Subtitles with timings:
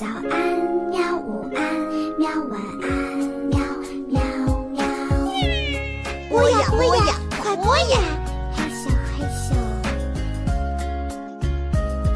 [0.00, 0.32] 早安，
[0.88, 1.14] 喵！
[1.18, 1.60] 午安，
[2.18, 2.30] 喵！
[2.48, 2.88] 晚安，
[3.50, 3.60] 喵
[4.08, 4.18] 喵
[4.70, 4.82] 喵！
[6.30, 8.00] 播呀播呀，快播呀！
[8.56, 9.52] 嘿咻嘿咻。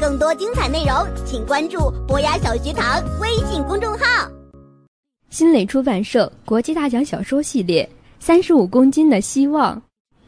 [0.01, 0.95] 更多精彩内容，
[1.27, 4.27] 请关注博雅小学堂微信公众号。
[5.29, 7.87] 新蕾出版社国际大奖小说系列
[8.19, 9.77] 《三十五公斤的希望》，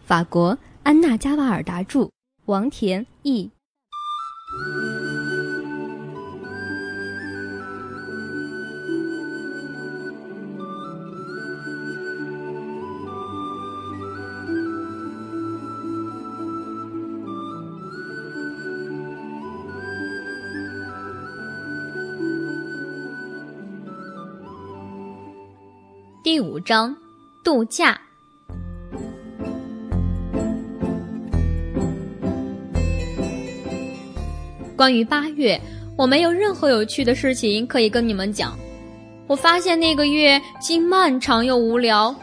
[0.05, 2.07] 法国安娜加瓦尔达著，
[2.45, 3.49] 王田译。
[26.29, 26.93] 第五章，
[27.41, 27.97] 度假。
[34.75, 35.57] 关于八月，
[35.97, 38.59] 我没有任何有趣的事情可以跟你们讲。
[39.25, 42.13] 我发现那个月既漫长又无聊。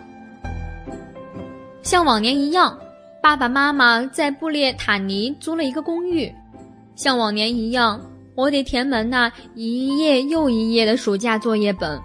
[1.81, 2.78] 像往年一样，
[3.23, 6.31] 爸爸妈妈在布列塔尼租了一个公寓。
[6.95, 7.98] 像往年一样，
[8.34, 11.98] 我得填满那一页又一页的暑假作业本。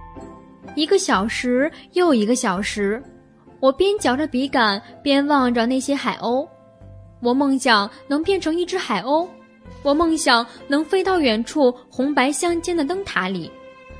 [0.75, 3.01] 一个小时又一个小时，
[3.59, 6.47] 我边嚼着笔杆边望着那些海鸥。
[7.21, 9.27] 我梦想能变成一只海鸥，
[9.83, 13.51] 我梦想能飞到远处红白相间的灯塔里，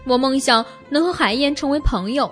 [0.06, 2.32] 我梦想能和海燕成为朋友。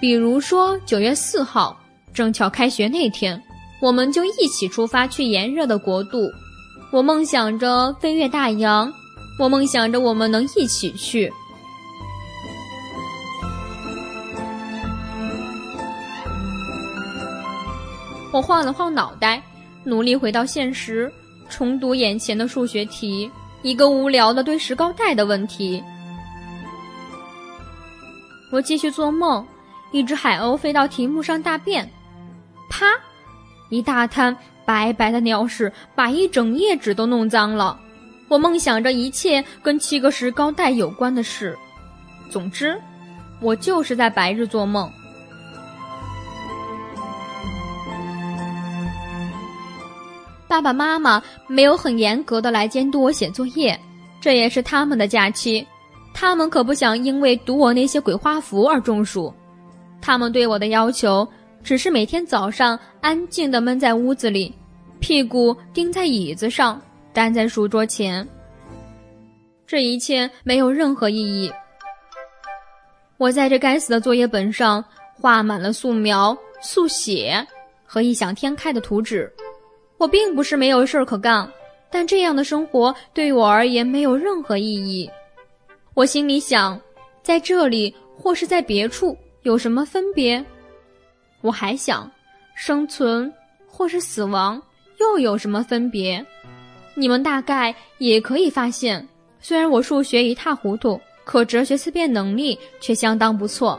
[0.00, 1.78] 比如说九月四号，
[2.12, 3.40] 正巧开学那天，
[3.80, 6.28] 我们就一起出发去炎热的国度。
[6.90, 8.92] 我梦想着飞越大洋，
[9.38, 11.32] 我梦想着我们能一起去。
[18.32, 19.42] 我晃了晃脑袋，
[19.82, 21.12] 努力回到现实，
[21.48, 23.30] 重读眼前的数学题，
[23.62, 25.82] 一个无聊的对石膏带的问题。
[28.52, 29.44] 我继续做梦，
[29.90, 31.88] 一只海鸥飞到题目上大便，
[32.68, 32.86] 啪！
[33.68, 37.78] 一大滩白白的鸟屎把一整页纸都弄脏了。
[38.28, 41.58] 我梦想着一切跟七个石膏带有关的事。
[42.28, 42.80] 总之，
[43.40, 44.88] 我就是在白日做梦。
[50.50, 53.78] 爸爸妈妈没有很严格的来监督我写作业，
[54.20, 55.64] 这也是他们的假期。
[56.12, 59.32] 他们可不想因为读我那些鬼画符而中暑。
[60.00, 61.26] 他们对我的要求
[61.62, 64.52] 只是每天早上安静的闷在屋子里，
[64.98, 68.26] 屁股钉在椅子上，待在书桌前。
[69.68, 71.48] 这一切没有任何意义。
[73.18, 74.84] 我在这该死的作业本上
[75.14, 77.46] 画满了素描、速写
[77.86, 79.32] 和异想天开的图纸。
[80.00, 81.46] 我并不是没有事儿可干，
[81.90, 85.08] 但这样的生活对我而言没有任何意义。
[85.92, 86.80] 我心里想，
[87.22, 90.42] 在这里或是在别处有什么分别？
[91.42, 92.10] 我还想，
[92.54, 93.30] 生存
[93.66, 94.60] 或是死亡
[95.00, 96.24] 又有什么分别？
[96.94, 99.06] 你们大概也可以发现，
[99.38, 103.78] 虽然我数学一塌糊涂，可哲学思辨能力却相当不错。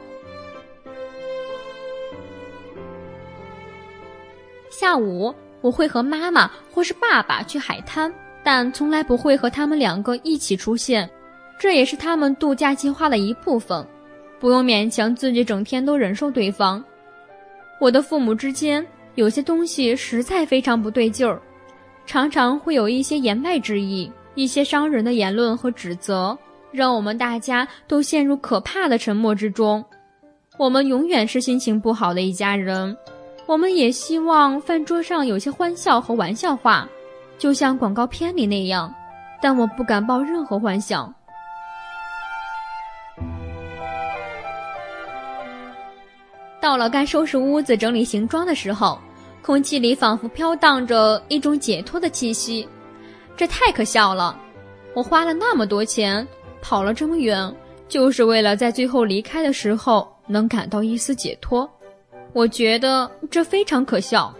[4.70, 5.34] 下午。
[5.62, 8.14] 我会和妈妈或是爸爸去海滩，
[8.44, 11.10] 但从来不会和他们两个一起出现。
[11.58, 13.86] 这也是他们度假计划的一部分，
[14.40, 16.84] 不用勉强自己整天都忍受对方。
[17.80, 18.86] 我的父母之间
[19.16, 21.40] 有些东西实在非常不对劲儿，
[22.06, 26.36] 常常会有一些言外之意，一些伤人的言论和指责，
[26.72, 29.84] 让我们大家都陷入可怕的沉默之中。
[30.58, 32.96] 我们永远是心情不好的一家人。
[33.52, 36.88] 我们也希望饭桌上有些欢笑和玩笑话，
[37.38, 38.90] 就像广告片里那样，
[39.42, 41.14] 但我不敢抱任何幻想。
[46.62, 48.98] 到了该收拾屋子、整理行装的时候，
[49.42, 52.66] 空气里仿佛飘荡着一种解脱的气息，
[53.36, 54.34] 这太可笑了！
[54.94, 56.26] 我花了那么多钱，
[56.62, 57.54] 跑了这么远，
[57.90, 61.70] 就是为了在最后离开的时候能感到一丝解脱。
[62.34, 64.34] 我觉得这非常可笑。